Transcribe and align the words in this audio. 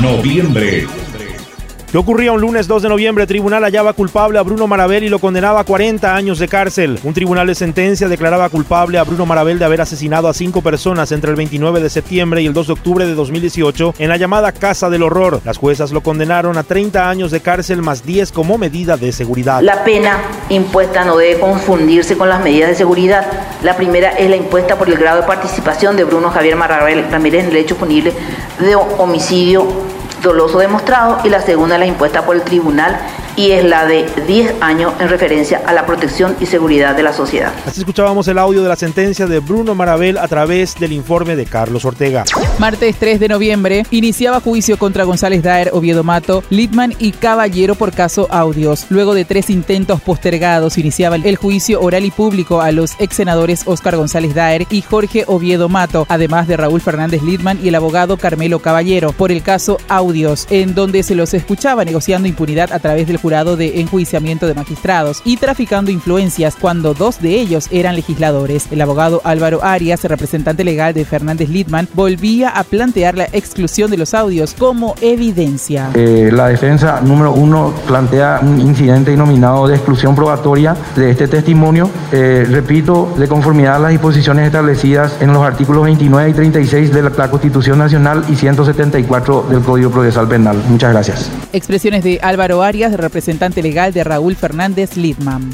Noviembre. 0.00 1.01
¿Qué 1.92 1.98
ocurría 1.98 2.32
un 2.32 2.40
lunes 2.40 2.66
2 2.68 2.84
de 2.84 2.88
noviembre? 2.88 3.24
El 3.24 3.28
tribunal 3.28 3.64
hallaba 3.64 3.92
culpable 3.92 4.38
a 4.38 4.42
Bruno 4.42 4.66
Marabel 4.66 5.04
y 5.04 5.10
lo 5.10 5.18
condenaba 5.18 5.60
a 5.60 5.64
40 5.64 6.16
años 6.16 6.38
de 6.38 6.48
cárcel. 6.48 6.98
Un 7.04 7.12
tribunal 7.12 7.46
de 7.46 7.54
sentencia 7.54 8.08
declaraba 8.08 8.48
culpable 8.48 8.96
a 8.96 9.04
Bruno 9.04 9.26
Marabel 9.26 9.58
de 9.58 9.66
haber 9.66 9.82
asesinado 9.82 10.26
a 10.26 10.32
cinco 10.32 10.62
personas 10.62 11.12
entre 11.12 11.28
el 11.28 11.36
29 11.36 11.82
de 11.82 11.90
septiembre 11.90 12.40
y 12.40 12.46
el 12.46 12.54
2 12.54 12.68
de 12.68 12.72
octubre 12.72 13.04
de 13.04 13.14
2018 13.14 13.96
en 13.98 14.08
la 14.08 14.16
llamada 14.16 14.52
Casa 14.52 14.88
del 14.88 15.02
Horror. 15.02 15.42
Las 15.44 15.58
juezas 15.58 15.92
lo 15.92 16.00
condenaron 16.00 16.56
a 16.56 16.62
30 16.62 17.10
años 17.10 17.30
de 17.30 17.40
cárcel 17.40 17.82
más 17.82 18.06
10 18.06 18.32
como 18.32 18.56
medida 18.56 18.96
de 18.96 19.12
seguridad. 19.12 19.60
La 19.60 19.84
pena 19.84 20.16
impuesta 20.48 21.04
no 21.04 21.18
debe 21.18 21.40
confundirse 21.40 22.16
con 22.16 22.30
las 22.30 22.42
medidas 22.42 22.70
de 22.70 22.74
seguridad. 22.74 23.26
La 23.62 23.76
primera 23.76 24.12
es 24.12 24.30
la 24.30 24.36
impuesta 24.36 24.78
por 24.78 24.88
el 24.88 24.96
grado 24.96 25.20
de 25.20 25.26
participación 25.26 25.94
de 25.98 26.04
Bruno 26.04 26.30
Javier 26.30 26.56
Marabel 26.56 27.04
Ramírez 27.10 27.44
en 27.44 27.50
el 27.50 27.56
hecho 27.56 27.76
punible 27.76 28.14
de 28.60 28.76
homicidio 28.76 29.92
doloso 30.22 30.58
demostrado 30.58 31.18
y 31.24 31.28
la 31.28 31.40
segunda 31.40 31.76
la 31.78 31.86
impuesta 31.86 32.24
por 32.24 32.36
el 32.36 32.42
tribunal 32.42 32.98
y 33.36 33.52
es 33.52 33.64
la 33.64 33.86
de 33.86 34.06
10 34.26 34.56
años 34.60 34.92
en 35.00 35.08
referencia 35.08 35.62
a 35.64 35.72
la 35.72 35.86
protección 35.86 36.36
y 36.40 36.46
seguridad 36.46 36.94
de 36.94 37.02
la 37.02 37.12
sociedad. 37.12 37.52
Así 37.66 37.80
escuchábamos 37.80 38.28
el 38.28 38.38
audio 38.38 38.62
de 38.62 38.68
la 38.68 38.76
sentencia 38.76 39.26
de 39.26 39.40
Bruno 39.40 39.74
Marabel 39.74 40.18
a 40.18 40.28
través 40.28 40.78
del 40.78 40.92
informe 40.92 41.36
de 41.36 41.46
Carlos 41.46 41.84
Ortega. 41.84 42.24
Martes 42.58 42.96
3 42.98 43.20
de 43.20 43.28
noviembre 43.28 43.86
iniciaba 43.90 44.40
juicio 44.40 44.78
contra 44.78 45.04
González 45.04 45.42
Daer, 45.42 45.70
Oviedo 45.72 46.04
Mato, 46.04 46.42
Litman 46.50 46.94
y 46.98 47.12
Caballero 47.12 47.74
por 47.74 47.92
caso 47.92 48.26
audios. 48.30 48.86
Luego 48.90 49.14
de 49.14 49.24
tres 49.24 49.50
intentos 49.50 50.00
postergados 50.00 50.78
iniciaba 50.78 51.16
el 51.16 51.36
juicio 51.36 51.80
oral 51.80 52.04
y 52.04 52.10
público 52.10 52.60
a 52.60 52.72
los 52.72 52.92
ex 52.98 53.16
senadores 53.16 53.62
Óscar 53.66 53.96
González 53.96 54.34
Daer 54.34 54.66
y 54.70 54.82
Jorge 54.82 55.24
Oviedo 55.26 55.68
Mato, 55.68 56.06
además 56.08 56.48
de 56.48 56.56
Raúl 56.56 56.80
Fernández 56.80 57.22
Litman 57.22 57.58
y 57.62 57.68
el 57.68 57.74
abogado 57.74 58.16
Carmelo 58.16 58.58
Caballero 58.58 59.12
por 59.12 59.32
el 59.32 59.42
caso 59.42 59.78
audios, 59.88 60.46
en 60.50 60.74
donde 60.74 61.02
se 61.02 61.14
los 61.14 61.34
escuchaba 61.34 61.84
negociando 61.84 62.28
impunidad 62.28 62.72
a 62.72 62.78
través 62.78 63.06
del 63.06 63.18
jurado 63.22 63.56
de 63.56 63.80
enjuiciamiento 63.80 64.46
de 64.46 64.54
magistrados 64.54 65.22
y 65.24 65.36
traficando 65.36 65.90
influencias 65.90 66.56
cuando 66.60 66.92
dos 66.92 67.22
de 67.22 67.40
ellos 67.40 67.68
eran 67.70 67.94
legisladores. 67.94 68.66
El 68.70 68.80
abogado 68.80 69.20
Álvaro 69.24 69.62
Arias, 69.62 70.02
representante 70.04 70.64
legal 70.64 70.92
de 70.92 71.04
Fernández 71.04 71.48
Lidman, 71.48 71.88
volvía 71.94 72.48
a 72.48 72.64
plantear 72.64 73.16
la 73.16 73.24
exclusión 73.26 73.90
de 73.90 73.96
los 73.96 74.12
audios 74.14 74.54
como 74.54 74.96
evidencia. 75.00 75.90
Eh, 75.94 76.30
la 76.32 76.48
defensa 76.48 77.00
número 77.00 77.32
uno 77.32 77.72
plantea 77.86 78.40
un 78.42 78.60
incidente 78.60 79.12
denominado 79.12 79.68
de 79.68 79.76
exclusión 79.76 80.14
probatoria 80.14 80.76
de 80.96 81.10
este 81.10 81.28
testimonio, 81.28 81.88
eh, 82.10 82.44
repito, 82.48 83.14
de 83.16 83.28
conformidad 83.28 83.76
a 83.76 83.78
las 83.78 83.90
disposiciones 83.92 84.46
establecidas 84.46 85.16
en 85.20 85.32
los 85.32 85.42
artículos 85.42 85.84
29 85.84 86.30
y 86.30 86.32
36 86.32 86.92
de 86.92 87.02
la, 87.02 87.10
la 87.10 87.30
Constitución 87.30 87.78
Nacional 87.78 88.24
y 88.28 88.34
174 88.34 89.46
del 89.48 89.60
Código 89.60 89.90
Procesal 89.90 90.28
Penal. 90.28 90.56
Muchas 90.68 90.92
gracias. 90.92 91.30
Expresiones 91.52 92.02
de 92.02 92.18
Álvaro 92.22 92.62
Arias, 92.62 92.96
representante 93.12 93.62
legal 93.62 93.92
de 93.92 94.02
Raúl 94.04 94.36
Fernández 94.36 94.96
Lidman. 94.96 95.50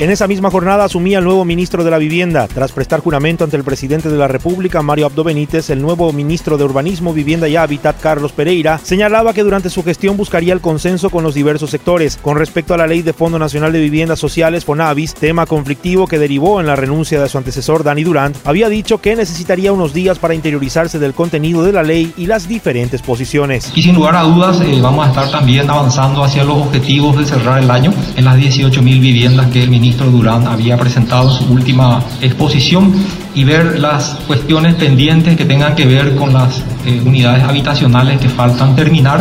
En 0.00 0.10
esa 0.10 0.26
misma 0.26 0.50
jornada 0.50 0.84
asumía 0.84 1.18
el 1.18 1.24
nuevo 1.24 1.44
ministro 1.44 1.84
de 1.84 1.90
la 1.90 1.98
Vivienda. 1.98 2.48
Tras 2.48 2.72
prestar 2.72 3.00
juramento 3.00 3.44
ante 3.44 3.58
el 3.58 3.64
presidente 3.64 4.08
de 4.08 4.16
la 4.16 4.28
República, 4.28 4.80
Mario 4.80 5.06
Abdo 5.06 5.22
Benítez, 5.22 5.68
el 5.68 5.82
nuevo 5.82 6.10
ministro 6.12 6.56
de 6.56 6.64
Urbanismo, 6.64 7.12
Vivienda 7.12 7.48
y 7.48 7.56
Hábitat, 7.56 8.00
Carlos 8.00 8.32
Pereira, 8.32 8.78
señalaba 8.82 9.34
que 9.34 9.44
durante 9.44 9.68
su 9.68 9.84
gestión 9.84 10.16
buscaría 10.16 10.54
el 10.54 10.62
consenso 10.62 11.10
con 11.10 11.22
los 11.22 11.34
diversos 11.34 11.68
sectores. 11.70 12.16
Con 12.16 12.38
respecto 12.38 12.72
a 12.72 12.78
la 12.78 12.86
ley 12.86 13.02
de 13.02 13.12
Fondo 13.12 13.38
Nacional 13.38 13.72
de 13.72 13.80
Viviendas 13.80 14.18
Sociales, 14.18 14.64
FONAVIS, 14.64 15.14
tema 15.14 15.44
conflictivo 15.44 16.06
que 16.06 16.18
derivó 16.18 16.60
en 16.60 16.66
la 16.66 16.76
renuncia 16.76 17.20
de 17.20 17.28
su 17.28 17.36
antecesor, 17.36 17.84
Dani 17.84 18.02
Durant, 18.02 18.38
había 18.44 18.70
dicho 18.70 19.02
que 19.02 19.14
necesitaría 19.14 19.72
unos 19.72 19.92
días 19.92 20.18
para 20.18 20.34
interiorizarse 20.34 20.98
del 20.98 21.12
contenido 21.12 21.62
de 21.62 21.72
la 21.72 21.82
ley 21.82 22.14
y 22.16 22.26
las 22.26 22.48
diferentes 22.48 23.02
posiciones. 23.02 23.70
Y 23.74 23.82
sin 23.82 23.96
lugar 23.96 24.16
a 24.16 24.22
dudas, 24.22 24.60
eh, 24.62 24.80
vamos 24.80 25.06
a 25.06 25.10
estar 25.10 25.30
también 25.30 25.68
avanzando 25.68 26.24
hacia 26.24 26.42
los 26.42 26.56
objetivos 26.56 27.01
de 27.10 27.24
cerrar 27.26 27.60
el 27.60 27.70
año 27.70 27.92
en 28.16 28.24
las 28.24 28.36
18.000 28.36 28.82
viviendas 28.82 29.48
que 29.48 29.64
el 29.64 29.70
ministro 29.70 30.08
Durán 30.08 30.46
había 30.46 30.76
presentado 30.76 31.28
en 31.30 31.36
su 31.36 31.52
última 31.52 32.00
exposición 32.20 32.94
y 33.34 33.42
ver 33.42 33.80
las 33.80 34.10
cuestiones 34.28 34.76
pendientes 34.76 35.36
que 35.36 35.44
tengan 35.44 35.74
que 35.74 35.84
ver 35.84 36.14
con 36.14 36.32
las 36.32 36.62
eh, 36.86 37.02
unidades 37.04 37.42
habitacionales 37.42 38.20
que 38.20 38.28
faltan 38.28 38.76
terminar 38.76 39.20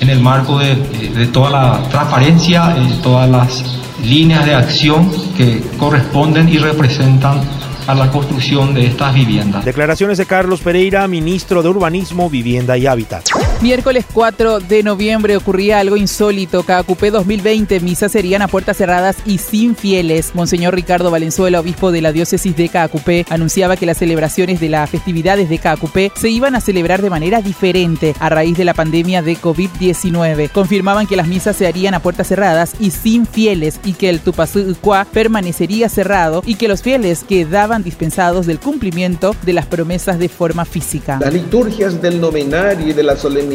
en 0.00 0.08
el 0.08 0.20
marco 0.20 0.58
de, 0.58 0.76
de 0.76 1.26
toda 1.26 1.50
la 1.50 1.88
transparencia, 1.90 2.74
eh, 2.78 2.98
todas 3.02 3.28
las 3.28 3.62
líneas 4.02 4.46
de 4.46 4.54
acción 4.54 5.10
que 5.36 5.62
corresponden 5.76 6.48
y 6.48 6.56
representan 6.56 7.42
a 7.86 7.94
la 7.94 8.10
construcción 8.10 8.72
de 8.72 8.86
estas 8.86 9.14
viviendas. 9.14 9.64
Declaraciones 9.64 10.16
de 10.16 10.24
Carlos 10.26 10.60
Pereira, 10.60 11.06
ministro 11.08 11.62
de 11.62 11.68
Urbanismo, 11.68 12.30
Vivienda 12.30 12.76
y 12.78 12.86
Hábitat. 12.86 13.28
Miércoles 13.60 14.04
4 14.14 14.60
de 14.60 14.84
noviembre 14.84 15.36
ocurría 15.36 15.80
algo 15.80 15.96
insólito. 15.96 16.62
Cacupé 16.62 17.10
2020, 17.10 17.80
misas 17.80 18.12
serían 18.12 18.40
a 18.40 18.46
puertas 18.46 18.76
cerradas 18.76 19.16
y 19.26 19.38
sin 19.38 19.74
fieles. 19.74 20.30
Monseñor 20.32 20.76
Ricardo 20.76 21.10
Valenzuela, 21.10 21.58
obispo 21.58 21.90
de 21.90 22.00
la 22.00 22.12
diócesis 22.12 22.54
de 22.54 22.68
Cacupé, 22.68 23.26
anunciaba 23.28 23.76
que 23.76 23.84
las 23.84 23.98
celebraciones 23.98 24.60
de 24.60 24.68
las 24.68 24.88
festividades 24.88 25.48
de 25.48 25.58
Cacupé 25.58 26.12
se 26.14 26.30
iban 26.30 26.54
a 26.54 26.60
celebrar 26.60 27.02
de 27.02 27.10
manera 27.10 27.42
diferente 27.42 28.14
a 28.20 28.28
raíz 28.28 28.56
de 28.56 28.64
la 28.64 28.74
pandemia 28.74 29.22
de 29.22 29.36
COVID-19. 29.36 30.52
Confirmaban 30.52 31.08
que 31.08 31.16
las 31.16 31.26
misas 31.26 31.56
se 31.56 31.66
harían 31.66 31.94
a 31.94 32.00
puertas 32.00 32.28
cerradas 32.28 32.74
y 32.78 32.92
sin 32.92 33.26
fieles 33.26 33.80
y 33.84 33.94
que 33.94 34.08
el 34.08 34.20
Tupazú 34.20 34.76
permanecería 35.12 35.88
cerrado 35.88 36.44
y 36.46 36.54
que 36.54 36.68
los 36.68 36.82
fieles 36.82 37.24
quedaban 37.28 37.82
dispensados 37.82 38.46
del 38.46 38.60
cumplimiento 38.60 39.34
de 39.42 39.52
las 39.52 39.66
promesas 39.66 40.20
de 40.20 40.28
forma 40.28 40.64
física. 40.64 41.18
Las 41.20 41.34
liturgias 41.34 42.00
del 42.00 42.20
novenario 42.20 42.86
y 42.86 42.92
de 42.92 43.02
la 43.02 43.16
solemnidad 43.16 43.47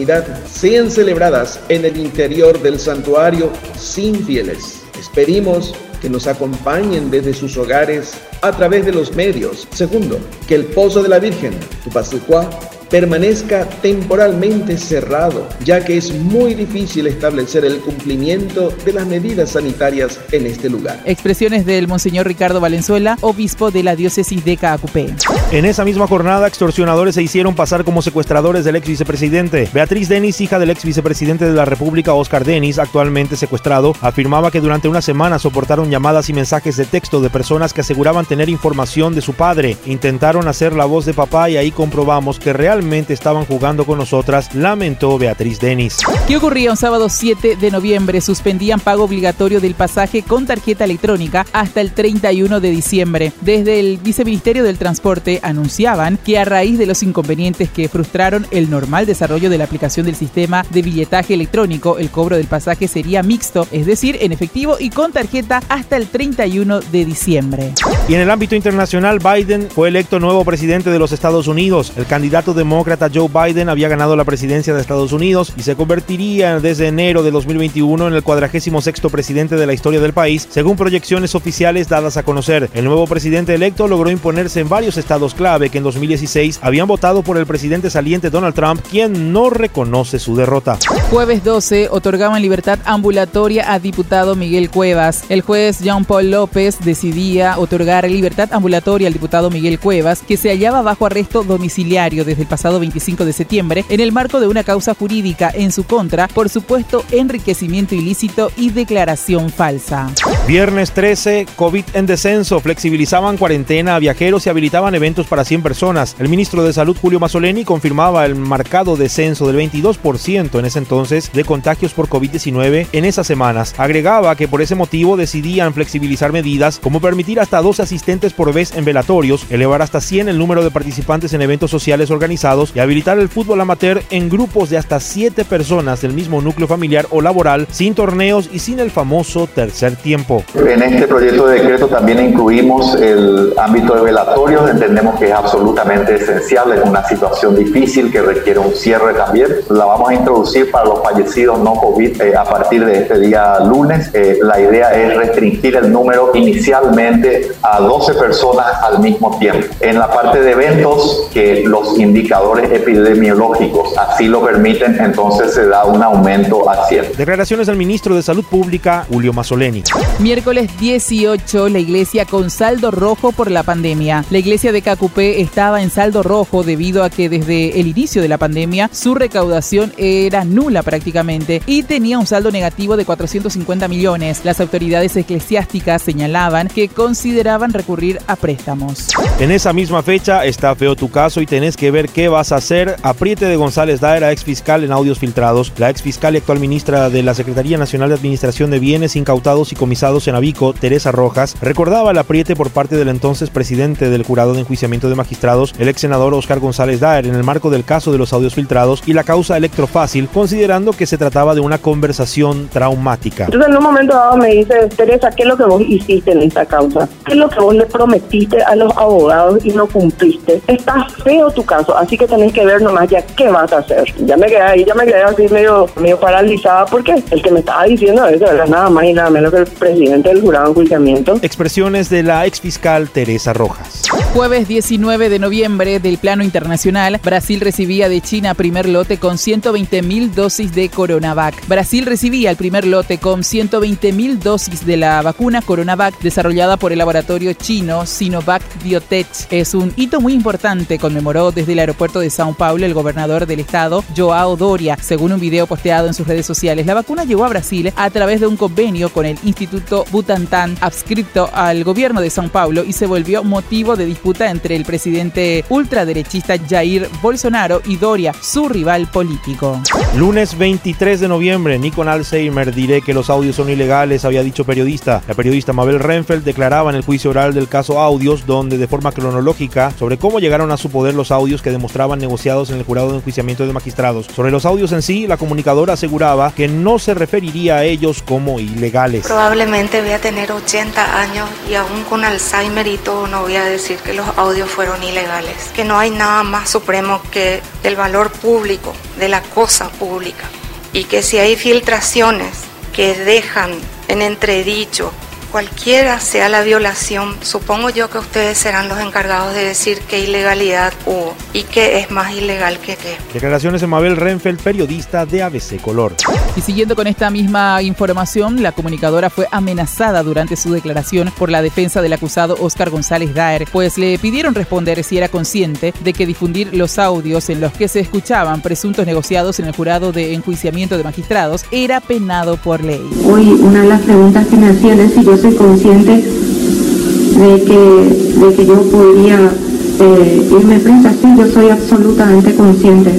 sean 0.51 0.89
celebradas 0.89 1.59
en 1.69 1.85
el 1.85 1.97
interior 1.97 2.61
del 2.61 2.79
santuario 2.79 3.51
sin 3.77 4.25
fieles. 4.25 4.81
Esperimos 4.99 5.73
que 6.01 6.09
nos 6.09 6.27
acompañen 6.27 7.11
desde 7.11 7.33
sus 7.33 7.57
hogares 7.57 8.13
a 8.41 8.51
través 8.51 8.85
de 8.85 8.91
los 8.91 9.15
medios. 9.15 9.67
Segundo, 9.71 10.19
que 10.47 10.55
el 10.55 10.65
pozo 10.65 11.03
de 11.03 11.09
la 11.09 11.19
Virgen, 11.19 11.53
Tupasucuá, 11.83 12.49
permanezca 12.93 13.67
temporalmente 13.81 14.77
cerrado, 14.77 15.49
ya 15.65 15.83
que 15.83 15.97
es 15.97 16.13
muy 16.13 16.53
difícil 16.53 17.07
establecer 17.07 17.65
el 17.65 17.79
cumplimiento 17.79 18.69
de 18.85 18.93
las 18.93 19.07
medidas 19.07 19.49
sanitarias 19.49 20.19
en 20.31 20.45
este 20.45 20.69
lugar. 20.69 21.01
Expresiones 21.03 21.65
del 21.65 21.87
Monseñor 21.87 22.27
Ricardo 22.27 22.61
Valenzuela, 22.61 23.17
obispo 23.21 23.71
de 23.71 23.81
la 23.81 23.95
diócesis 23.95 24.45
de 24.45 24.57
Caacupé. 24.57 25.07
En 25.51 25.65
esa 25.65 25.83
misma 25.83 26.05
jornada, 26.05 26.47
extorsionadores 26.47 27.15
se 27.15 27.23
hicieron 27.23 27.55
pasar 27.55 27.83
como 27.83 28.03
secuestradores 28.03 28.63
del 28.63 28.75
ex 28.75 28.87
vicepresidente. 28.87 29.67
Beatriz 29.73 30.07
Denis, 30.07 30.39
hija 30.39 30.59
del 30.59 30.69
ex 30.69 30.85
vicepresidente 30.85 31.45
de 31.45 31.53
la 31.53 31.65
República, 31.65 32.13
Oscar 32.13 32.45
Denis, 32.45 32.77
actualmente 32.77 33.37
secuestrado, 33.37 33.95
afirmaba 34.01 34.51
que 34.51 34.61
durante 34.61 34.87
una 34.87 35.01
semana 35.01 35.39
soportaron 35.39 35.89
llamadas 35.89 36.29
y 36.29 36.33
mensajes 36.33 36.77
de 36.77 36.85
texto 36.85 37.21
de 37.21 37.31
personas 37.31 37.73
que 37.73 37.81
aseguraban 37.81 38.27
tener 38.27 38.49
información 38.49 39.15
de 39.15 39.21
su 39.21 39.33
padre. 39.33 39.77
Intentaron 39.87 40.47
hacer 40.47 40.73
la 40.73 40.85
voz 40.85 41.05
de 41.05 41.15
papá 41.15 41.49
y 41.49 41.57
ahí 41.57 41.71
comprobamos 41.71 42.37
que 42.37 42.53
realmente 42.53 42.82
estaban 42.91 43.45
jugando 43.45 43.85
con 43.85 43.97
nosotras, 43.97 44.53
lamentó 44.53 45.17
Beatriz 45.17 45.59
Denis. 45.59 45.99
¿Qué 46.27 46.37
ocurría 46.37 46.71
un 46.71 46.77
sábado 46.77 47.09
7 47.09 47.55
de 47.55 47.71
noviembre? 47.71 48.21
Suspendían 48.21 48.79
pago 48.79 49.03
obligatorio 49.03 49.61
del 49.61 49.73
pasaje 49.73 50.21
con 50.21 50.45
tarjeta 50.45 50.83
electrónica 50.83 51.45
hasta 51.53 51.81
el 51.81 51.91
31 51.91 52.59
de 52.59 52.69
diciembre. 52.69 53.31
Desde 53.41 53.79
el 53.79 53.97
Viceministerio 53.97 54.63
del 54.63 54.77
Transporte 54.77 55.39
anunciaban 55.43 56.17
que 56.17 56.37
a 56.37 56.45
raíz 56.45 56.77
de 56.77 56.85
los 56.85 57.03
inconvenientes 57.03 57.69
que 57.69 57.87
frustraron 57.87 58.45
el 58.51 58.69
normal 58.69 59.05
desarrollo 59.05 59.49
de 59.49 59.57
la 59.57 59.63
aplicación 59.63 60.05
del 60.05 60.15
sistema 60.15 60.65
de 60.69 60.81
billetaje 60.81 61.33
electrónico, 61.33 61.97
el 61.97 62.09
cobro 62.09 62.35
del 62.35 62.47
pasaje 62.47 62.87
sería 62.87 63.23
mixto, 63.23 63.67
es 63.71 63.85
decir, 63.85 64.17
en 64.21 64.31
efectivo 64.31 64.77
y 64.79 64.89
con 64.89 65.11
tarjeta 65.11 65.61
hasta 65.69 65.97
el 65.97 66.07
31 66.07 66.81
de 66.81 67.05
diciembre. 67.05 67.73
Y 68.07 68.15
en 68.15 68.21
el 68.21 68.29
ámbito 68.29 68.55
internacional, 68.55 69.19
Biden 69.19 69.69
fue 69.69 69.87
electo 69.87 70.19
nuevo 70.19 70.43
presidente 70.43 70.89
de 70.89 70.99
los 70.99 71.11
Estados 71.11 71.47
Unidos. 71.47 71.93
El 71.95 72.05
candidato 72.05 72.53
de 72.53 72.63
demócrata 72.73 73.07
Joe 73.13 73.29
Biden 73.29 73.69
había 73.69 73.87
ganado 73.87 74.15
la 74.15 74.23
presidencia 74.23 74.73
de 74.73 74.81
Estados 74.81 75.13
Unidos 75.13 75.53
y 75.55 75.61
se 75.61 75.75
convertiría 75.75 76.59
desde 76.59 76.87
enero 76.87 77.21
de 77.21 77.29
2021 77.29 78.07
en 78.07 78.13
el 78.15 78.23
46 78.23 78.73
presidente 79.11 79.57
de 79.57 79.67
la 79.67 79.73
historia 79.73 79.99
del 79.99 80.11
país, 80.11 80.47
según 80.49 80.75
proyecciones 80.75 81.35
oficiales 81.35 81.87
dadas 81.87 82.17
a 82.17 82.23
conocer. 82.23 82.71
El 82.73 82.85
nuevo 82.85 83.05
presidente 83.05 83.53
electo 83.53 83.87
logró 83.87 84.09
imponerse 84.09 84.59
en 84.59 84.69
varios 84.69 84.97
estados 84.97 85.35
clave 85.35 85.69
que 85.69 85.77
en 85.77 85.83
2016 85.83 86.61
habían 86.63 86.87
votado 86.87 87.21
por 87.21 87.37
el 87.37 87.45
presidente 87.45 87.91
saliente 87.91 88.31
Donald 88.31 88.55
Trump, 88.55 88.81
quien 88.89 89.31
no 89.31 89.51
reconoce 89.51 90.17
su 90.17 90.35
derrota. 90.35 90.79
Jueves 91.11 91.43
12 91.43 91.89
otorgaban 91.91 92.41
libertad 92.41 92.79
ambulatoria 92.85 93.71
a 93.71 93.77
diputado 93.77 94.35
Miguel 94.35 94.71
Cuevas. 94.71 95.25
El 95.29 95.41
juez 95.41 95.79
Jean 95.79 96.05
Paul 96.05 96.31
López 96.31 96.79
decidía 96.83 97.59
otorgar 97.59 98.09
libertad 98.09 98.49
ambulatoria 98.51 99.05
al 99.07 99.13
diputado 99.13 99.51
Miguel 99.51 99.77
Cuevas, 99.77 100.23
que 100.27 100.37
se 100.37 100.49
hallaba 100.49 100.81
bajo 100.81 101.05
arresto 101.05 101.43
domiciliario 101.43 102.25
desde 102.25 102.41
el 102.41 102.47
pasado 102.53 102.79
25 102.79 103.25
de 103.25 103.33
septiembre 103.33 103.83
en 103.89 103.99
el 103.99 104.11
marco 104.11 104.39
de 104.39 104.45
una 104.45 104.63
causa 104.63 104.93
jurídica 104.93 105.51
en 105.55 105.71
su 105.71 105.85
contra 105.85 106.27
por 106.27 106.49
supuesto 106.49 107.03
enriquecimiento 107.09 107.95
ilícito 107.95 108.51
y 108.55 108.69
declaración 108.69 109.49
falsa. 109.49 110.11
Viernes 110.47 110.91
13, 110.91 111.47
COVID 111.55 111.83
en 111.95 112.05
descenso, 112.05 112.59
flexibilizaban 112.59 113.37
cuarentena 113.37 113.95
a 113.95 113.99
viajeros 113.99 114.45
y 114.45 114.51
habilitaban 114.51 114.93
eventos 114.93 115.25
para 115.25 115.45
100 115.45 115.63
personas. 115.63 116.15
El 116.19 116.29
ministro 116.29 116.63
de 116.63 116.73
Salud 116.73 116.95
Julio 117.01 117.19
Mazzoleni 117.19 117.65
confirmaba 117.65 118.23
el 118.23 118.35
marcado 118.35 118.97
descenso 118.97 119.47
del 119.47 119.55
22% 119.55 120.59
en 120.59 120.65
ese 120.65 120.77
entonces 120.77 121.31
de 121.33 121.45
contagios 121.45 121.93
por 121.95 122.07
COVID-19 122.07 122.85
en 122.91 123.05
esas 123.05 123.25
semanas. 123.25 123.73
Agregaba 123.79 124.35
que 124.35 124.47
por 124.47 124.61
ese 124.61 124.75
motivo 124.75 125.17
decidían 125.17 125.73
flexibilizar 125.73 126.31
medidas 126.31 126.77
como 126.77 127.01
permitir 127.01 127.39
hasta 127.39 127.63
12 127.63 127.81
asistentes 127.81 128.31
por 128.31 128.53
vez 128.53 128.75
en 128.75 128.85
velatorios, 128.85 129.47
elevar 129.49 129.81
hasta 129.81 130.01
100 130.01 130.29
el 130.29 130.37
número 130.37 130.63
de 130.63 130.69
participantes 130.69 131.33
en 131.33 131.41
eventos 131.41 131.71
sociales 131.71 132.11
organizados 132.11 132.42
y 132.43 132.79
habilitar 132.79 133.17
el 133.19 133.29
fútbol 133.29 133.61
amateur 133.61 134.01
en 134.09 134.27
grupos 134.27 134.69
de 134.69 134.77
hasta 134.77 134.99
7 134.99 135.45
personas 135.45 136.01
del 136.01 136.11
mismo 136.11 136.41
núcleo 136.41 136.67
familiar 136.67 137.07
o 137.09 137.21
laboral, 137.21 137.67
sin 137.71 137.95
torneos 137.95 138.49
y 138.51 138.59
sin 138.59 138.81
el 138.81 138.91
famoso 138.91 139.47
tercer 139.47 139.95
tiempo. 139.95 140.43
En 140.53 140.83
este 140.83 141.07
proyecto 141.07 141.47
de 141.47 141.61
decreto 141.61 141.87
también 141.87 142.19
incluimos 142.19 142.95
el 142.95 143.53
ámbito 143.57 143.95
de 143.95 144.01
velatorios, 144.01 144.69
entendemos 144.69 145.17
que 145.17 145.27
es 145.27 145.31
absolutamente 145.31 146.15
esencial 146.15 146.73
en 146.73 146.89
una 146.89 147.07
situación 147.07 147.55
difícil 147.55 148.11
que 148.11 148.21
requiere 148.21 148.59
un 148.59 148.73
cierre 148.73 149.13
también. 149.13 149.47
La 149.69 149.85
vamos 149.85 150.09
a 150.09 150.13
introducir 150.13 150.69
para 150.69 150.83
los 150.83 151.01
fallecidos 151.01 151.59
no 151.59 151.75
COVID 151.75 152.21
eh, 152.21 152.35
a 152.35 152.43
partir 152.43 152.83
de 152.85 153.03
este 153.03 153.19
día 153.19 153.59
lunes. 153.61 154.09
Eh, 154.13 154.39
la 154.43 154.59
idea 154.59 154.91
es 154.93 155.15
restringir 155.15 155.77
el 155.77 155.89
número 155.89 156.31
inicialmente 156.33 157.53
a 157.61 157.79
12 157.79 158.15
personas 158.15 158.65
al 158.83 158.99
mismo 158.99 159.39
tiempo. 159.39 159.65
En 159.79 159.97
la 159.97 160.11
parte 160.11 160.41
de 160.41 160.51
eventos, 160.51 161.29
que 161.33 161.63
los 161.65 161.97
indicadores 162.33 162.71
epidemiológicos 162.71 163.95
así 163.95 164.25
lo 164.25 164.43
permiten, 164.43 164.97
entonces 164.99 165.53
se 165.53 165.67
da 165.67 165.85
un 165.85 166.01
aumento 166.01 166.67
a 166.67 166.87
100. 166.87 167.13
Declaraciones 167.15 167.67
del 167.67 167.75
ministro 167.75 168.15
de 168.15 168.23
Salud 168.23 168.43
Pública, 168.43 169.05
Julio 169.07 169.33
Mazzoleni. 169.33 169.83
Miércoles 170.17 170.71
18, 170.79 171.69
la 171.69 171.77
iglesia 171.77 172.25
con 172.25 172.49
saldo 172.49 172.89
rojo 172.89 173.33
por 173.33 173.51
la 173.51 173.61
pandemia. 173.61 174.25
La 174.31 174.39
iglesia 174.39 174.71
de 174.71 174.81
Cacupé 174.81 175.41
estaba 175.41 175.83
en 175.83 175.91
saldo 175.91 176.23
rojo 176.23 176.63
debido 176.63 177.03
a 177.03 177.11
que 177.11 177.29
desde 177.29 177.79
el 177.79 177.87
inicio 177.87 178.21
de 178.23 178.27
la 178.27 178.39
pandemia 178.39 178.89
su 178.91 179.13
recaudación 179.13 179.93
era 179.97 180.43
nula 180.43 180.81
prácticamente 180.81 181.61
y 181.67 181.83
tenía 181.83 182.17
un 182.17 182.25
saldo 182.25 182.49
negativo 182.49 182.97
de 182.97 183.05
450 183.05 183.87
millones. 183.87 184.41
Las 184.43 184.59
autoridades 184.59 185.15
eclesiásticas 185.15 186.01
señalaban 186.01 186.67
que 186.67 186.89
consideraban 186.89 187.73
recurrir 187.73 188.19
a 188.25 188.35
préstamos. 188.35 189.09
En 189.39 189.51
esa 189.51 189.71
misma 189.71 190.01
fecha 190.01 190.45
está 190.45 190.73
feo 190.75 190.95
tu 190.95 191.11
caso 191.11 191.39
y 191.39 191.45
tenés 191.45 191.77
que 191.77 191.91
ver 191.91 192.09
qué 192.09 192.22
vas 192.27 192.51
a 192.51 192.57
hacer. 192.57 192.95
Apriete 193.03 193.45
de 193.45 193.55
González 193.55 193.99
Daera, 193.99 194.31
ex 194.31 194.43
fiscal 194.43 194.83
en 194.83 194.91
audios 194.91 195.19
filtrados. 195.19 195.71
La 195.77 195.89
ex 195.89 196.01
fiscal 196.01 196.35
y 196.35 196.37
actual 196.37 196.59
ministra 196.59 197.09
de 197.09 197.23
la 197.23 197.33
Secretaría 197.33 197.77
Nacional 197.77 198.09
de 198.09 198.15
Administración 198.15 198.71
de 198.71 198.79
Bienes 198.79 199.15
Incautados 199.15 199.71
y 199.71 199.75
Comisados 199.75 200.27
en 200.27 200.35
Abico, 200.35 200.73
Teresa 200.73 201.11
Rojas, 201.11 201.55
recordaba 201.61 202.11
el 202.11 202.17
apriete 202.17 202.55
por 202.55 202.69
parte 202.69 202.95
del 202.95 203.09
entonces 203.09 203.49
presidente 203.49 204.09
del 204.09 204.23
Jurado 204.23 204.53
de 204.53 204.61
Enjuiciamiento 204.61 205.09
de 205.09 205.15
Magistrados, 205.15 205.73
el 205.79 205.87
ex 205.87 206.01
senador 206.01 206.33
Oscar 206.33 206.59
González 206.59 206.99
Daer, 206.99 207.25
en 207.25 207.35
el 207.35 207.43
marco 207.43 207.69
del 207.69 207.83
caso 207.83 208.11
de 208.11 208.17
los 208.17 208.33
audios 208.33 208.55
filtrados 208.55 209.03
y 209.05 209.13
la 209.13 209.23
causa 209.23 209.57
electrofácil, 209.57 210.27
considerando 210.27 210.93
que 210.93 211.05
se 211.05 211.17
trataba 211.17 211.55
de 211.55 211.61
una 211.61 211.77
conversación 211.77 212.69
traumática. 212.71 213.45
Entonces 213.45 213.69
en 213.69 213.77
un 213.77 213.83
momento 213.83 214.13
dado 214.13 214.37
me 214.37 214.49
dice, 214.49 214.87
Teresa, 214.95 215.29
¿qué 215.31 215.43
es 215.43 215.49
lo 215.49 215.57
que 215.57 215.63
vos 215.63 215.81
hiciste 215.81 216.31
en 216.31 216.41
esta 216.43 216.65
causa? 216.65 217.07
¿Qué 217.25 217.33
es 217.33 217.37
lo 217.37 217.49
que 217.49 217.59
vos 217.59 217.75
le 217.75 217.85
prometiste 217.85 218.61
a 218.61 218.75
los 218.75 218.95
abogados 218.97 219.63
y 219.65 219.69
no 219.69 219.87
cumpliste? 219.87 220.61
Está 220.67 221.07
feo 221.23 221.51
tu 221.51 221.63
caso, 221.63 221.97
así 221.97 222.12
que 222.17 222.27
tenés 222.27 222.53
que 222.53 222.65
ver 222.65 222.81
nomás 222.81 223.09
ya 223.09 223.21
qué 223.21 223.49
vas 223.49 223.71
a 223.73 223.79
hacer. 223.79 224.13
Ya 224.25 224.37
me 224.37 224.47
quedé 224.47 224.61
ahí, 224.61 224.85
ya 224.85 224.93
me 224.93 225.05
quedé 225.05 225.23
así 225.23 225.47
medio, 225.49 225.87
medio 225.99 226.19
paralizada 226.19 226.85
porque 226.85 227.15
el 227.31 227.41
que 227.41 227.51
me 227.51 227.59
estaba 227.59 227.85
diciendo 227.85 228.25
eso 228.27 228.49
era 228.51 228.65
nada 228.65 228.89
más 228.89 229.05
y 229.05 229.13
nada 229.13 229.29
menos 229.29 229.51
que 229.51 229.59
el 229.59 229.65
presidente 229.65 230.29
del 230.29 230.41
jurado 230.41 230.65
de 230.65 230.71
enjuiciamiento. 230.71 231.39
Expresiones 231.41 232.09
de 232.09 232.23
la 232.23 232.45
ex 232.45 232.61
fiscal 232.61 233.09
Teresa 233.09 233.53
Rojas. 233.53 234.03
Jueves 234.33 234.67
19 234.67 235.29
de 235.29 235.39
noviembre 235.39 235.99
del 235.99 236.17
plano 236.17 236.43
internacional, 236.43 237.19
Brasil 237.23 237.59
recibía 237.61 238.09
de 238.09 238.21
China 238.21 238.53
primer 238.53 238.87
lote 238.87 239.17
con 239.17 239.37
120 239.37 240.01
mil 240.01 240.33
dosis 240.33 240.73
de 240.73 240.89
Coronavac. 240.89 241.67
Brasil 241.67 242.05
recibía 242.05 242.49
el 242.49 242.57
primer 242.57 242.85
lote 242.85 243.17
con 243.17 243.43
120 243.43 244.13
mil 244.13 244.39
dosis 244.39 244.85
de 244.85 244.97
la 244.97 245.21
vacuna 245.21 245.61
Coronavac 245.61 246.19
desarrollada 246.19 246.77
por 246.77 246.91
el 246.91 246.99
laboratorio 246.99 247.53
chino 247.53 248.05
Sinovac 248.05 248.61
Biotech. 248.83 249.27
Es 249.49 249.73
un 249.73 249.93
hito 249.95 250.21
muy 250.21 250.33
importante, 250.33 250.99
conmemoró 250.99 251.51
desde 251.51 251.73
el 251.73 251.79
aeropuerto 251.79 252.02
de 252.03 252.29
Sao 252.29 252.53
Paulo 252.53 252.85
el 252.85 252.93
gobernador 252.93 253.45
del 253.45 253.61
estado, 253.61 254.03
Joao 254.15 254.57
Doria, 254.57 254.97
según 255.01 255.31
un 255.31 255.39
video 255.39 255.67
posteado 255.67 256.07
en 256.07 256.13
sus 256.13 256.27
redes 256.27 256.45
sociales. 256.45 256.85
La 256.85 256.93
vacuna 256.93 257.23
llegó 257.23 257.45
a 257.45 257.49
Brasil 257.49 257.93
a 257.95 258.09
través 258.09 258.41
de 258.41 258.47
un 258.47 258.57
convenio 258.57 259.07
con 259.07 259.25
el 259.25 259.39
Instituto 259.43 260.03
Butantan, 260.11 260.75
adscrito 260.81 261.49
al 261.53 261.85
gobierno 261.85 262.19
de 262.19 262.29
Sao 262.29 262.49
Paulo, 262.49 262.83
y 262.83 262.91
se 262.91 263.07
volvió 263.07 263.43
motivo 263.45 263.95
de 263.95 264.05
disputa 264.05 264.51
entre 264.51 264.75
el 264.75 264.83
presidente 264.83 265.63
ultraderechista 265.69 266.55
Jair 266.57 267.07
Bolsonaro 267.21 267.81
y 267.85 267.95
Doria, 267.95 268.33
su 268.41 268.67
rival 268.67 269.07
político. 269.07 269.81
Lunes 270.17 270.57
23 270.57 271.21
de 271.21 271.27
noviembre, 271.29 271.79
ni 271.79 271.89
con 271.89 272.09
Alzheimer 272.09 272.75
diré 272.75 273.01
que 273.01 273.13
los 273.13 273.29
audios 273.29 273.55
son 273.55 273.69
ilegales, 273.69 274.25
había 274.25 274.43
dicho 274.43 274.65
periodista. 274.65 275.21
La 275.25 275.35
periodista 275.35 275.71
Mabel 275.71 275.99
Renfeld 275.99 276.43
declaraba 276.43 276.89
en 276.89 276.97
el 276.97 277.03
juicio 277.03 277.31
oral 277.31 277.53
del 277.53 277.69
caso 277.69 278.01
Audios, 278.01 278.45
donde 278.45 278.77
de 278.77 278.87
forma 278.87 279.13
cronológica, 279.13 279.91
sobre 279.97 280.17
cómo 280.17 280.39
llegaron 280.39 280.71
a 280.71 280.77
su 280.77 280.89
poder 280.89 281.13
los 281.13 281.31
audios 281.31 281.61
que 281.61 281.71
demostraban 281.93 282.17
negociados 282.17 282.71
en 282.71 282.77
el 282.77 282.85
jurado 282.85 283.11
de 283.11 283.17
enjuiciamiento 283.17 283.67
de 283.67 283.71
magistrados. 283.71 284.25
Sobre 284.25 284.49
los 284.49 284.65
audios 284.65 284.91
en 284.93 285.03
sí, 285.03 285.27
la 285.27 285.37
comunicadora 285.37 285.93
aseguraba 285.93 286.51
que 286.51 286.67
no 286.67 286.97
se 286.97 287.13
referiría 287.13 287.75
a 287.75 287.83
ellos 287.83 288.23
como 288.23 288.59
ilegales. 288.59 289.27
Probablemente 289.27 290.01
voy 290.01 290.09
a 290.09 290.19
tener 290.19 290.51
80 290.51 291.19
años 291.19 291.47
y 291.69 291.75
aún 291.75 292.03
con 292.09 292.23
Alzheimer 292.23 292.87
y 292.87 292.97
todo 292.97 293.27
no 293.27 293.43
voy 293.43 293.57
a 293.57 293.65
decir 293.65 293.97
que 293.97 294.15
los 294.15 294.25
audios 294.37 294.71
fueron 294.71 295.03
ilegales, 295.03 295.69
que 295.75 295.83
no 295.83 295.99
hay 295.99 296.09
nada 296.09 296.41
más 296.41 296.71
supremo 296.71 297.21
que 297.29 297.61
el 297.83 297.95
valor 297.95 298.31
público 298.31 298.93
de 299.19 299.29
la 299.29 299.43
cosa 299.43 299.89
pública 299.89 300.49
y 300.93 301.03
que 301.03 301.21
si 301.21 301.37
hay 301.37 301.55
filtraciones 301.55 302.61
que 302.91 303.13
dejan 303.13 303.69
en 304.07 304.23
entredicho 304.23 305.11
cualquiera 305.53 306.19
sea 306.19 306.49
la 306.49 306.63
violación, 306.63 307.35
supongo 307.43 307.91
yo 307.91 308.09
que 308.09 308.17
ustedes 308.17 308.57
serán 308.57 308.89
los 308.89 308.99
encargados 308.99 309.53
de 309.53 309.63
decir 309.63 310.01
qué 310.09 310.21
ilegalidad 310.21 310.91
hubo 311.05 311.35
y 311.53 311.61
qué 311.61 311.99
es 311.99 312.09
más 312.09 312.33
ilegal 312.33 312.79
que 312.79 312.95
qué. 312.95 313.17
Declaraciones 313.31 313.79
de 313.79 313.85
Mabel 313.85 314.17
Renfeld, 314.17 314.59
periodista 314.59 315.27
de 315.27 315.43
ABC 315.43 315.79
Color. 315.79 316.15
Y 316.55 316.61
siguiendo 316.61 316.95
con 316.95 317.05
esta 317.05 317.29
misma 317.29 317.83
información, 317.83 318.63
la 318.63 318.71
comunicadora 318.71 319.29
fue 319.29 319.47
amenazada 319.51 320.23
durante 320.23 320.55
su 320.55 320.73
declaración 320.73 321.31
por 321.37 321.51
la 321.51 321.61
defensa 321.61 322.01
del 322.01 322.13
acusado 322.13 322.57
Oscar 322.59 322.89
González 322.89 323.35
Daer, 323.35 323.67
pues 323.71 323.99
le 323.99 324.17
pidieron 324.17 324.55
responder 324.55 325.03
si 325.03 325.19
era 325.19 325.29
consciente 325.29 325.93
de 326.03 326.13
que 326.13 326.25
difundir 326.25 326.73
los 326.73 326.97
audios 326.97 327.51
en 327.51 327.61
los 327.61 327.73
que 327.73 327.87
se 327.87 327.99
escuchaban 327.99 328.63
presuntos 328.63 329.05
negociados 329.05 329.59
en 329.59 329.67
el 329.67 329.75
jurado 329.75 330.11
de 330.11 330.33
enjuiciamiento 330.33 330.97
de 330.97 331.03
magistrados 331.03 331.65
era 331.69 332.01
penado 332.01 332.57
por 332.57 332.83
ley. 332.83 333.07
Hoy 333.23 333.49
una 333.49 333.83
de 333.83 333.87
las 333.89 334.01
preguntas 334.01 334.47
que 334.47 334.55
me 334.55 334.69
hacían 334.69 334.99
es 334.99 335.13
si 335.13 335.23
yo 335.23 335.42
soy 335.43 335.55
consciente 335.55 336.13
de 336.13 337.63
que, 337.65 338.45
de 338.45 338.55
que 338.55 338.65
yo 338.65 338.81
podría 338.83 339.51
eh, 339.99 340.49
irme 340.57 340.79
presa, 340.79 341.11
sí, 341.11 341.27
yo 341.37 341.47
soy 341.51 341.69
absolutamente 341.69 342.55
consciente. 342.55 343.11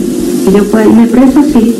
Que 0.46 0.52
yo 0.52 0.64
puedo 0.70 0.88
irme 0.88 1.06
presa, 1.06 1.42
sí. 1.52 1.76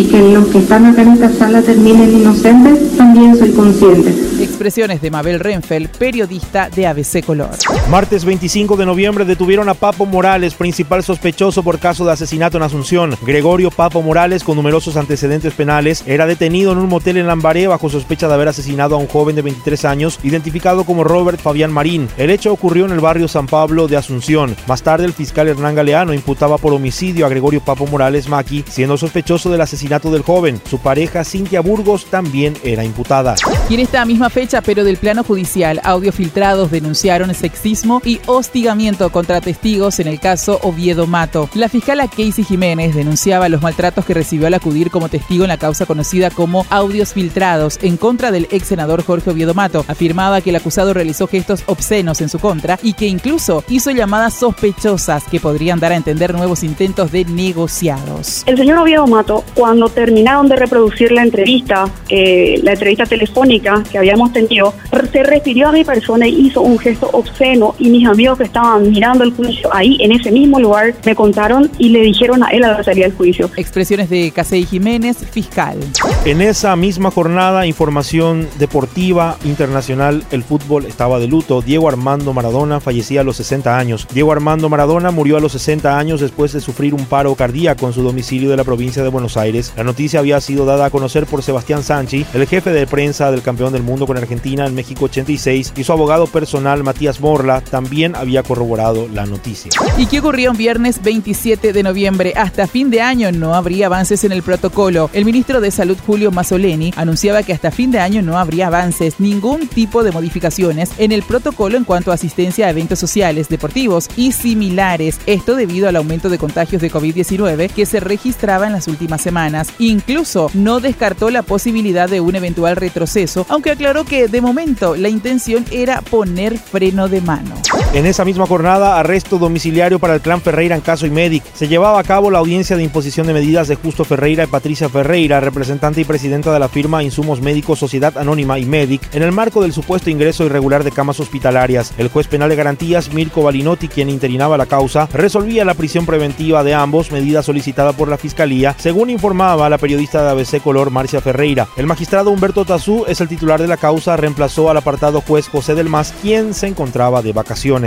Y 0.00 0.04
que 0.04 0.18
los 0.18 0.46
que 0.46 0.60
están 0.60 0.86
acá 0.86 1.02
en 1.02 1.12
esta 1.12 1.28
sala 1.28 1.60
terminen 1.60 2.22
inocentes, 2.22 2.96
también 2.96 3.36
soy 3.36 3.52
consciente. 3.52 4.14
Expresiones 4.42 5.02
de 5.02 5.10
Mabel 5.10 5.38
Renfeld, 5.38 5.90
periodista 5.90 6.70
de 6.70 6.86
ABC 6.86 7.22
Color. 7.22 7.50
Martes 7.90 8.24
25 8.24 8.78
de 8.78 8.86
noviembre 8.86 9.26
detuvieron 9.26 9.68
a 9.68 9.74
Papo 9.74 10.06
Morales, 10.06 10.54
principal 10.54 11.02
sospechoso 11.02 11.62
por 11.62 11.78
caso 11.78 12.06
de 12.06 12.12
asesinato 12.12 12.56
en 12.56 12.62
Asunción. 12.62 13.14
Gregorio 13.20 13.70
Papo 13.70 14.00
Morales, 14.00 14.42
con 14.42 14.56
numerosos 14.56 14.96
antecedentes 14.96 15.52
penales, 15.52 16.02
era 16.06 16.24
detenido 16.24 16.72
en 16.72 16.78
un 16.78 16.88
motel 16.88 17.18
en 17.18 17.26
Lambaré 17.26 17.66
bajo 17.66 17.90
sospecha 17.90 18.26
de 18.26 18.32
haber 18.32 18.48
asesinado 18.48 18.94
a 18.94 18.98
un 18.98 19.06
joven 19.06 19.36
de 19.36 19.42
23 19.42 19.84
años, 19.84 20.18
identificado 20.22 20.84
como 20.84 21.04
Robert 21.04 21.38
Fabián 21.38 21.72
Marín. 21.72 22.08
El 22.16 22.30
hecho 22.30 22.54
ocurrió 22.54 22.86
en 22.86 22.92
el 22.92 23.00
barrio 23.00 23.28
San 23.28 23.46
Pablo 23.46 23.86
de 23.86 23.98
Asunción. 23.98 24.56
Más 24.66 24.82
tarde, 24.82 25.04
el 25.04 25.12
fiscal 25.12 25.48
Hernán 25.48 25.74
Galeano 25.74 26.14
imputaba 26.14 26.56
por 26.56 26.72
homicidio 26.72 27.26
a 27.26 27.28
Gregorio 27.28 27.60
Papo 27.60 27.86
Morales 27.86 28.30
Maki, 28.30 28.64
siendo 28.66 28.96
sospechoso 28.96 29.50
del 29.50 29.60
asesinato 29.60 29.89
del 29.90 30.22
joven. 30.22 30.60
Su 30.70 30.78
pareja, 30.78 31.24
Cintia 31.24 31.60
Burgos, 31.60 32.04
también 32.06 32.54
era 32.62 32.84
imputada. 32.84 33.34
Y 33.68 33.74
en 33.74 33.80
esta 33.80 34.04
misma 34.04 34.30
fecha, 34.30 34.60
pero 34.60 34.84
del 34.84 34.98
plano 34.98 35.24
judicial, 35.24 35.80
audios 35.82 36.14
filtrados 36.14 36.70
denunciaron 36.70 37.34
sexismo 37.34 38.00
y 38.04 38.20
hostigamiento 38.26 39.10
contra 39.10 39.40
testigos 39.40 39.98
en 39.98 40.06
el 40.06 40.20
caso 40.20 40.60
Oviedo 40.62 41.08
Mato. 41.08 41.50
La 41.54 41.68
fiscala 41.68 42.06
Casey 42.06 42.44
Jiménez 42.44 42.94
denunciaba 42.94 43.48
los 43.48 43.62
maltratos 43.62 44.04
que 44.04 44.14
recibió 44.14 44.46
al 44.46 44.54
acudir 44.54 44.92
como 44.92 45.08
testigo 45.08 45.42
en 45.42 45.48
la 45.48 45.58
causa 45.58 45.86
conocida 45.86 46.30
como 46.30 46.64
audios 46.70 47.12
filtrados 47.12 47.78
en 47.82 47.96
contra 47.96 48.30
del 48.30 48.46
ex 48.52 48.68
senador 48.68 49.04
Jorge 49.04 49.30
Oviedo 49.30 49.54
Mato. 49.54 49.84
Afirmaba 49.88 50.40
que 50.40 50.50
el 50.50 50.56
acusado 50.56 50.94
realizó 50.94 51.26
gestos 51.26 51.64
obscenos 51.66 52.20
en 52.20 52.28
su 52.28 52.38
contra 52.38 52.78
y 52.80 52.92
que 52.92 53.08
incluso 53.08 53.64
hizo 53.68 53.90
llamadas 53.90 54.34
sospechosas 54.34 55.24
que 55.24 55.40
podrían 55.40 55.80
dar 55.80 55.90
a 55.90 55.96
entender 55.96 56.32
nuevos 56.32 56.62
intentos 56.62 57.10
de 57.10 57.24
negociados. 57.24 58.44
El 58.46 58.56
señor 58.56 58.78
Oviedo 58.78 59.06
Mato, 59.08 59.42
cuando 59.54 59.79
terminaron 59.88 60.48
de 60.48 60.56
reproducir 60.56 61.12
la 61.12 61.22
entrevista, 61.22 61.88
eh, 62.08 62.60
la 62.62 62.72
entrevista 62.72 63.06
telefónica 63.06 63.82
que 63.90 63.98
habíamos 63.98 64.32
tenido, 64.32 64.74
se 65.12 65.22
refirió 65.22 65.68
a 65.68 65.72
mi 65.72 65.84
persona 65.84 66.26
y 66.26 66.46
hizo 66.46 66.60
un 66.60 66.78
gesto 66.78 67.08
obsceno 67.12 67.74
y 67.78 67.88
mis 67.88 68.06
amigos 68.06 68.38
que 68.38 68.44
estaban 68.44 68.90
mirando 68.90 69.24
el 69.24 69.32
juicio 69.32 69.70
ahí 69.72 69.96
en 70.00 70.12
ese 70.12 70.30
mismo 70.30 70.60
lugar 70.60 70.94
me 71.04 71.14
contaron 71.14 71.70
y 71.78 71.88
le 71.88 72.00
dijeron 72.02 72.42
a 72.42 72.48
él 72.48 72.64
a 72.64 72.72
la 72.72 72.84
salida 72.84 73.06
del 73.06 73.16
juicio. 73.16 73.50
Expresiones 73.56 74.10
de 74.10 74.30
Casey 74.30 74.64
Jiménez, 74.64 75.18
fiscal. 75.30 75.78
En 76.24 76.40
esa 76.40 76.76
misma 76.76 77.10
jornada, 77.10 77.66
información 77.66 78.48
deportiva 78.58 79.36
internacional, 79.44 80.24
el 80.30 80.42
fútbol 80.42 80.86
estaba 80.86 81.18
de 81.18 81.28
luto. 81.28 81.62
Diego 81.62 81.88
Armando 81.88 82.32
Maradona 82.32 82.80
fallecía 82.80 83.20
a 83.22 83.24
los 83.24 83.36
60 83.36 83.78
años. 83.78 84.06
Diego 84.12 84.32
Armando 84.32 84.68
Maradona 84.68 85.10
murió 85.10 85.36
a 85.36 85.40
los 85.40 85.52
60 85.52 85.98
años 85.98 86.20
después 86.20 86.52
de 86.52 86.60
sufrir 86.60 86.94
un 86.94 87.06
paro 87.06 87.34
cardíaco 87.34 87.86
en 87.86 87.92
su 87.92 88.02
domicilio 88.02 88.50
de 88.50 88.56
la 88.56 88.64
provincia 88.64 89.02
de 89.02 89.08
Buenos 89.08 89.36
Aires. 89.36 89.59
La 89.76 89.84
noticia 89.84 90.20
había 90.20 90.40
sido 90.40 90.64
dada 90.64 90.86
a 90.86 90.90
conocer 90.90 91.26
por 91.26 91.42
Sebastián 91.42 91.82
Sanchi, 91.82 92.26
el 92.34 92.46
jefe 92.46 92.70
de 92.70 92.86
prensa 92.86 93.30
del 93.30 93.42
campeón 93.42 93.72
del 93.72 93.82
mundo 93.82 94.06
con 94.06 94.16
Argentina 94.16 94.66
en 94.66 94.74
México 94.74 95.06
86, 95.06 95.74
y 95.76 95.84
su 95.84 95.92
abogado 95.92 96.26
personal 96.26 96.82
Matías 96.82 97.20
Morla 97.20 97.60
también 97.60 98.16
había 98.16 98.42
corroborado 98.42 99.08
la 99.08 99.26
noticia. 99.26 99.70
¿Y 99.98 100.06
qué 100.06 100.20
ocurrió 100.20 100.50
un 100.50 100.56
viernes 100.56 101.02
27 101.02 101.72
de 101.72 101.82
noviembre? 101.82 102.32
Hasta 102.36 102.66
fin 102.66 102.90
de 102.90 103.00
año 103.00 103.32
no 103.32 103.54
habría 103.54 103.86
avances 103.86 104.24
en 104.24 104.32
el 104.32 104.42
protocolo. 104.42 105.10
El 105.12 105.24
ministro 105.24 105.60
de 105.60 105.70
Salud 105.70 105.98
Julio 106.06 106.30
Mazzoleni 106.30 106.92
anunciaba 106.96 107.42
que 107.42 107.52
hasta 107.52 107.70
fin 107.70 107.90
de 107.90 108.00
año 108.00 108.22
no 108.22 108.38
habría 108.38 108.68
avances, 108.68 109.20
ningún 109.20 109.68
tipo 109.68 110.02
de 110.02 110.12
modificaciones 110.12 110.90
en 110.98 111.12
el 111.12 111.22
protocolo 111.22 111.76
en 111.76 111.84
cuanto 111.84 112.10
a 112.10 112.14
asistencia 112.14 112.66
a 112.66 112.70
eventos 112.70 112.98
sociales, 112.98 113.48
deportivos 113.48 114.08
y 114.16 114.32
similares. 114.32 115.18
Esto 115.26 115.56
debido 115.56 115.88
al 115.88 115.96
aumento 115.96 116.28
de 116.28 116.38
contagios 116.38 116.82
de 116.82 116.90
COVID-19 116.90 117.70
que 117.70 117.86
se 117.86 118.00
registraba 118.00 118.66
en 118.66 118.72
las 118.72 118.88
últimas 118.88 119.20
semanas. 119.20 119.49
Incluso 119.78 120.50
no 120.54 120.80
descartó 120.80 121.30
la 121.30 121.42
posibilidad 121.42 122.08
de 122.08 122.20
un 122.20 122.36
eventual 122.36 122.76
retroceso, 122.76 123.46
aunque 123.48 123.70
aclaró 123.70 124.04
que 124.04 124.28
de 124.28 124.40
momento 124.40 124.96
la 124.96 125.08
intención 125.08 125.64
era 125.70 126.00
poner 126.02 126.58
freno 126.58 127.08
de 127.08 127.20
mano. 127.20 127.54
En 127.92 128.06
esa 128.06 128.24
misma 128.24 128.46
jornada, 128.46 129.00
arresto 129.00 129.36
domiciliario 129.36 129.98
para 129.98 130.14
el 130.14 130.20
clan 130.20 130.40
Ferreira 130.40 130.76
en 130.76 130.80
caso 130.80 131.06
Imedic. 131.06 131.42
Se 131.54 131.66
llevaba 131.66 131.98
a 131.98 132.04
cabo 132.04 132.30
la 132.30 132.38
audiencia 132.38 132.76
de 132.76 132.84
imposición 132.84 133.26
de 133.26 133.32
medidas 133.32 133.66
de 133.66 133.74
Justo 133.74 134.04
Ferreira 134.04 134.44
y 134.44 134.46
Patricia 134.46 134.88
Ferreira, 134.88 135.40
representante 135.40 136.00
y 136.00 136.04
presidenta 136.04 136.52
de 136.52 136.60
la 136.60 136.68
firma 136.68 137.02
Insumos 137.02 137.40
Médicos 137.40 137.80
Sociedad 137.80 138.16
Anónima 138.16 138.60
Imedic, 138.60 139.12
en 139.12 139.24
el 139.24 139.32
marco 139.32 139.60
del 139.60 139.72
supuesto 139.72 140.08
ingreso 140.08 140.44
irregular 140.44 140.84
de 140.84 140.92
camas 140.92 141.18
hospitalarias. 141.18 141.92
El 141.98 142.10
juez 142.10 142.28
penal 142.28 142.48
de 142.48 142.54
garantías, 142.54 143.12
Mirko 143.12 143.42
Balinotti, 143.42 143.88
quien 143.88 144.08
interinaba 144.08 144.56
la 144.56 144.66
causa, 144.66 145.08
resolvía 145.12 145.64
la 145.64 145.74
prisión 145.74 146.06
preventiva 146.06 146.62
de 146.62 146.74
ambos, 146.74 147.10
medida 147.10 147.42
solicitada 147.42 147.92
por 147.92 148.06
la 148.06 148.18
Fiscalía, 148.18 148.76
según 148.78 149.10
informaba 149.10 149.68
la 149.68 149.78
periodista 149.78 150.22
de 150.22 150.30
ABC 150.30 150.62
Color, 150.62 150.90
Marcia 150.90 151.20
Ferreira. 151.20 151.66
El 151.76 151.88
magistrado 151.88 152.30
Humberto 152.30 152.64
Tazú 152.64 153.04
es 153.08 153.20
el 153.20 153.26
titular 153.26 153.60
de 153.60 153.66
la 153.66 153.78
causa, 153.78 154.16
reemplazó 154.16 154.70
al 154.70 154.76
apartado 154.76 155.22
juez 155.22 155.48
José 155.48 155.74
del 155.74 155.88
Mas, 155.88 156.14
quien 156.22 156.54
se 156.54 156.68
encontraba 156.68 157.20
de 157.20 157.32
vacaciones. 157.32 157.79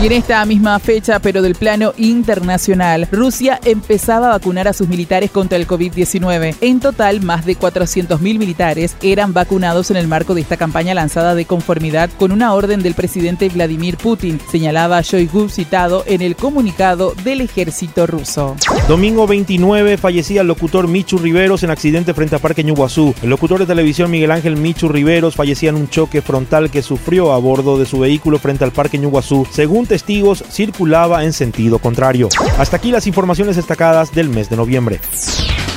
Y 0.00 0.06
en 0.06 0.12
esta 0.12 0.44
misma 0.44 0.78
fecha, 0.78 1.18
pero 1.18 1.42
del 1.42 1.54
plano 1.54 1.92
internacional, 1.96 3.08
Rusia 3.10 3.58
empezaba 3.64 4.28
a 4.28 4.38
vacunar 4.38 4.68
a 4.68 4.72
sus 4.72 4.88
militares 4.88 5.30
contra 5.30 5.56
el 5.56 5.66
COVID-19. 5.66 6.56
En 6.60 6.80
total, 6.80 7.20
más 7.20 7.44
de 7.46 7.58
400.000 7.58 8.18
militares 8.38 8.96
eran 9.02 9.32
vacunados 9.32 9.90
en 9.90 9.96
el 9.96 10.08
marco 10.08 10.34
de 10.34 10.42
esta 10.42 10.56
campaña 10.56 10.94
lanzada 10.94 11.34
de 11.34 11.46
conformidad 11.46 12.10
con 12.18 12.32
una 12.32 12.54
orden 12.54 12.82
del 12.82 12.94
presidente 12.94 13.48
Vladimir 13.48 13.96
Putin, 13.96 14.40
señalaba 14.50 15.00
Shoigu 15.02 15.48
citado 15.48 16.04
en 16.06 16.22
el 16.22 16.36
comunicado 16.36 17.14
del 17.24 17.40
ejército 17.40 18.06
ruso. 18.06 18.56
Domingo 18.88 19.26
29 19.26 19.96
fallecía 19.96 20.42
el 20.42 20.46
locutor 20.46 20.88
Michu 20.88 21.18
Riveros 21.18 21.62
en 21.62 21.70
accidente 21.70 22.14
frente 22.14 22.36
a 22.36 22.38
Parque 22.38 22.64
Ñuguazú. 22.64 23.14
El 23.22 23.30
locutor 23.30 23.60
de 23.60 23.66
televisión 23.66 24.10
Miguel 24.10 24.30
Ángel 24.30 24.56
Michu 24.56 24.88
Riveros 24.88 25.34
fallecía 25.34 25.70
en 25.70 25.76
un 25.76 25.88
choque 25.88 26.22
frontal 26.22 26.70
que 26.70 26.82
sufrió 26.82 27.32
a 27.32 27.38
bordo 27.38 27.78
de 27.78 27.86
su 27.86 27.98
vehículo 27.98 28.38
frente 28.38 28.64
al 28.64 28.72
Parque 28.72 28.98
Ñuguazú 28.98 29.37
según 29.50 29.86
testigos, 29.86 30.44
circulaba 30.50 31.24
en 31.24 31.32
sentido 31.32 31.78
contrario. 31.78 32.28
Hasta 32.58 32.76
aquí 32.76 32.90
las 32.90 33.06
informaciones 33.06 33.56
destacadas 33.56 34.12
del 34.14 34.28
mes 34.28 34.48
de 34.50 34.56
noviembre. 34.56 35.00